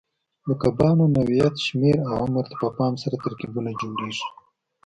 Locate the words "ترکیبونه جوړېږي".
3.25-4.27